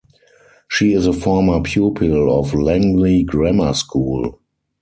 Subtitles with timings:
[0.67, 4.39] She is a former pupil of Langley Grammar School.